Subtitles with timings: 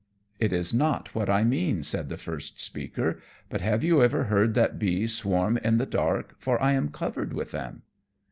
[0.39, 4.55] "It is not that I mean," said the first speaker; "but have you ever heard
[4.55, 7.83] that bees swarm in the dark, for I am covered with them?"